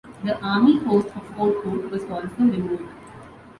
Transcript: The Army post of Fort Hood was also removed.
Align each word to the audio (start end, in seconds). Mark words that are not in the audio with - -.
The 0.23 0.35
Army 0.43 0.79
post 0.79 1.15
of 1.15 1.23
Fort 1.35 1.57
Hood 1.63 1.91
was 1.91 2.03
also 2.05 2.33
removed. 2.41 2.89